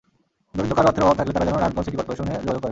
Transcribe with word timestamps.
দরিদ্র 0.55 0.75
কারও 0.77 0.87
অর্থের 0.89 1.05
অভাব 1.05 1.17
থাকলে 1.19 1.33
তাঁরা 1.35 1.45
যেন 1.47 1.55
নারায়ণগঞ্জ 1.61 1.85
সিটি 1.85 1.97
করপোরেশনে 1.97 2.31
যোগাযোগ 2.43 2.61
করেন। 2.63 2.69